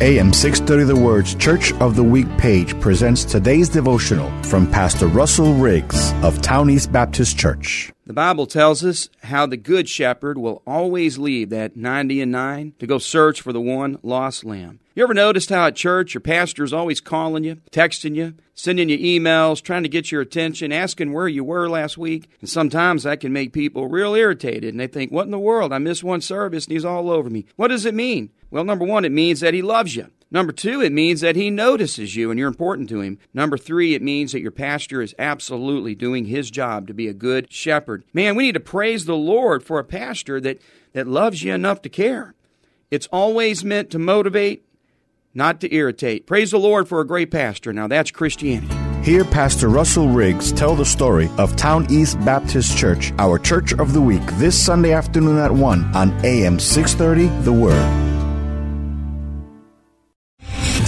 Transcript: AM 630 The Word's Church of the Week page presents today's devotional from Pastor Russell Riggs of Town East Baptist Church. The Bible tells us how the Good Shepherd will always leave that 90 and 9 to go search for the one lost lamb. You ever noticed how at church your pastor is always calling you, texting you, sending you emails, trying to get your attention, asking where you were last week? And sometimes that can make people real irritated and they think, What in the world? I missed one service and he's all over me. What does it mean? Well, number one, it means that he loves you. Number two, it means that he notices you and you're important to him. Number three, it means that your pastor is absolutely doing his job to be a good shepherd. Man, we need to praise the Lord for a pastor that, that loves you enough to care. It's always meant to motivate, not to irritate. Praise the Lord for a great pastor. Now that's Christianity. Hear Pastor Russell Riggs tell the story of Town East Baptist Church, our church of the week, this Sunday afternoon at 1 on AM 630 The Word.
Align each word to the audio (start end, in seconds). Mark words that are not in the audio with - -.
AM 0.00 0.32
630 0.32 0.84
The 0.84 0.94
Word's 0.94 1.34
Church 1.34 1.72
of 1.80 1.96
the 1.96 2.04
Week 2.04 2.28
page 2.38 2.80
presents 2.80 3.24
today's 3.24 3.68
devotional 3.68 4.30
from 4.44 4.70
Pastor 4.70 5.08
Russell 5.08 5.54
Riggs 5.54 6.12
of 6.22 6.40
Town 6.40 6.70
East 6.70 6.92
Baptist 6.92 7.36
Church. 7.36 7.92
The 8.06 8.12
Bible 8.12 8.46
tells 8.46 8.84
us 8.84 9.08
how 9.24 9.46
the 9.46 9.56
Good 9.56 9.88
Shepherd 9.88 10.38
will 10.38 10.62
always 10.64 11.18
leave 11.18 11.50
that 11.50 11.76
90 11.76 12.20
and 12.20 12.30
9 12.30 12.74
to 12.78 12.86
go 12.86 12.98
search 12.98 13.40
for 13.40 13.52
the 13.52 13.60
one 13.60 13.98
lost 14.04 14.44
lamb. 14.44 14.78
You 14.98 15.04
ever 15.04 15.14
noticed 15.14 15.50
how 15.50 15.68
at 15.68 15.76
church 15.76 16.12
your 16.12 16.20
pastor 16.20 16.64
is 16.64 16.72
always 16.72 17.00
calling 17.00 17.44
you, 17.44 17.60
texting 17.70 18.16
you, 18.16 18.34
sending 18.56 18.88
you 18.88 18.98
emails, 18.98 19.62
trying 19.62 19.84
to 19.84 19.88
get 19.88 20.10
your 20.10 20.20
attention, 20.20 20.72
asking 20.72 21.12
where 21.12 21.28
you 21.28 21.44
were 21.44 21.68
last 21.68 21.96
week? 21.96 22.28
And 22.40 22.50
sometimes 22.50 23.04
that 23.04 23.20
can 23.20 23.32
make 23.32 23.52
people 23.52 23.86
real 23.86 24.16
irritated 24.16 24.74
and 24.74 24.80
they 24.80 24.88
think, 24.88 25.12
What 25.12 25.26
in 25.26 25.30
the 25.30 25.38
world? 25.38 25.72
I 25.72 25.78
missed 25.78 26.02
one 26.02 26.20
service 26.20 26.64
and 26.64 26.72
he's 26.72 26.84
all 26.84 27.12
over 27.12 27.30
me. 27.30 27.46
What 27.54 27.68
does 27.68 27.86
it 27.86 27.94
mean? 27.94 28.30
Well, 28.50 28.64
number 28.64 28.84
one, 28.84 29.04
it 29.04 29.12
means 29.12 29.38
that 29.38 29.54
he 29.54 29.62
loves 29.62 29.94
you. 29.94 30.08
Number 30.32 30.50
two, 30.50 30.80
it 30.80 30.90
means 30.90 31.20
that 31.20 31.36
he 31.36 31.48
notices 31.48 32.16
you 32.16 32.32
and 32.32 32.40
you're 32.40 32.48
important 32.48 32.88
to 32.88 33.00
him. 33.00 33.20
Number 33.32 33.56
three, 33.56 33.94
it 33.94 34.02
means 34.02 34.32
that 34.32 34.42
your 34.42 34.50
pastor 34.50 35.00
is 35.00 35.14
absolutely 35.16 35.94
doing 35.94 36.24
his 36.24 36.50
job 36.50 36.88
to 36.88 36.92
be 36.92 37.06
a 37.06 37.14
good 37.14 37.52
shepherd. 37.52 38.02
Man, 38.12 38.34
we 38.34 38.46
need 38.46 38.54
to 38.54 38.60
praise 38.60 39.04
the 39.04 39.14
Lord 39.14 39.62
for 39.62 39.78
a 39.78 39.84
pastor 39.84 40.40
that, 40.40 40.60
that 40.92 41.06
loves 41.06 41.44
you 41.44 41.54
enough 41.54 41.82
to 41.82 41.88
care. 41.88 42.34
It's 42.90 43.06
always 43.12 43.62
meant 43.62 43.90
to 43.90 43.98
motivate, 44.00 44.64
not 45.34 45.60
to 45.60 45.74
irritate. 45.74 46.26
Praise 46.26 46.50
the 46.50 46.58
Lord 46.58 46.88
for 46.88 47.00
a 47.00 47.06
great 47.06 47.30
pastor. 47.30 47.72
Now 47.72 47.88
that's 47.88 48.10
Christianity. 48.10 48.74
Hear 49.02 49.24
Pastor 49.24 49.68
Russell 49.68 50.08
Riggs 50.08 50.52
tell 50.52 50.74
the 50.74 50.84
story 50.84 51.30
of 51.38 51.56
Town 51.56 51.86
East 51.90 52.18
Baptist 52.20 52.76
Church, 52.76 53.12
our 53.18 53.38
church 53.38 53.72
of 53.72 53.92
the 53.92 54.00
week, 54.00 54.26
this 54.32 54.60
Sunday 54.60 54.92
afternoon 54.92 55.38
at 55.38 55.52
1 55.52 55.94
on 55.94 56.10
AM 56.24 56.58
630 56.58 57.44
The 57.44 57.52
Word. 57.52 58.17